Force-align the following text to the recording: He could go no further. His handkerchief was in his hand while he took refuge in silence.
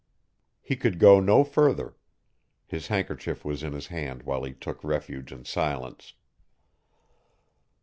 He 0.63 0.75
could 0.75 0.97
go 0.97 1.19
no 1.19 1.43
further. 1.43 1.95
His 2.65 2.87
handkerchief 2.87 3.45
was 3.45 3.61
in 3.61 3.73
his 3.73 3.85
hand 3.85 4.23
while 4.23 4.43
he 4.43 4.51
took 4.53 4.83
refuge 4.83 5.31
in 5.31 5.45
silence. 5.45 6.13